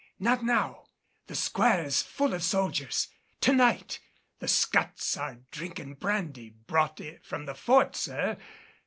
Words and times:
not 0.17 0.43
now! 0.43 0.87
The 1.27 1.35
square 1.35 1.83
is 1.85 2.01
full 2.01 2.33
of 2.33 2.41
soldiers. 2.41 3.09
To 3.41 3.53
night! 3.53 3.99
The 4.39 4.47
scuts 4.47 5.15
are 5.15 5.37
drinking 5.51 5.93
brandy 5.99 6.55
brought 6.65 6.99
from 7.21 7.45
the 7.45 7.53
Fort, 7.53 7.95
sir. 7.95 8.39